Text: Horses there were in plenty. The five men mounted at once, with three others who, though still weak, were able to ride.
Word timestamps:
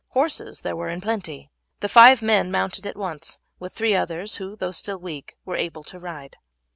Horses 0.13 0.61
there 0.61 0.75
were 0.75 0.89
in 0.89 0.99
plenty. 0.99 1.51
The 1.81 1.87
five 1.87 2.23
men 2.23 2.49
mounted 2.49 2.87
at 2.87 2.97
once, 2.97 3.37
with 3.59 3.71
three 3.73 3.93
others 3.93 4.37
who, 4.37 4.55
though 4.55 4.71
still 4.71 4.97
weak, 4.97 5.35
were 5.45 5.57
able 5.57 5.83
to 5.83 5.99
ride. 5.99 6.37